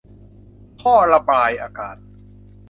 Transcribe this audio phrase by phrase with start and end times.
[0.81, 1.97] ท่อระบายอากาศ